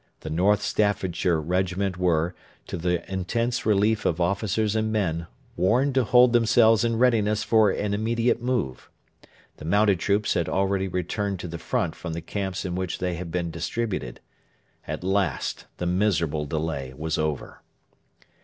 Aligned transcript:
The 0.21 0.31
North 0.31 0.63
Staffordshire 0.63 1.39
Regiment 1.39 1.95
were, 1.95 2.33
to 2.65 2.75
the 2.75 3.07
intense 3.07 3.67
relief 3.67 4.03
of 4.03 4.19
officers 4.19 4.75
and 4.75 4.91
men, 4.91 5.27
warned 5.55 5.93
to 5.93 6.03
hold 6.05 6.33
themselves 6.33 6.83
in 6.83 6.95
readiness 6.97 7.43
for 7.43 7.69
an 7.69 7.93
immediate 7.93 8.41
move. 8.41 8.89
The 9.57 9.65
mounted 9.65 9.99
troops 9.99 10.33
had 10.33 10.49
already 10.49 10.87
returned 10.87 11.39
to 11.41 11.47
the 11.47 11.59
front 11.59 11.93
from 11.95 12.13
the 12.13 12.21
camps 12.21 12.65
in 12.65 12.73
which 12.73 12.97
they 12.97 13.13
had 13.13 13.29
been 13.29 13.51
distributed. 13.51 14.21
At 14.87 15.03
last 15.03 15.65
the 15.77 15.85
miserable 15.85 16.45
delay 16.47 16.95
was 16.97 17.19
over. 17.19 17.61